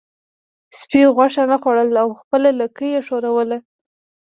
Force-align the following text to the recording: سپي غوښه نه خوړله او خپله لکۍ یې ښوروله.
سپي 0.79 1.01
غوښه 1.15 1.43
نه 1.51 1.57
خوړله 1.61 1.99
او 2.03 2.09
خپله 2.19 2.49
لکۍ 2.59 2.89
یې 2.95 3.01
ښوروله. 3.07 3.57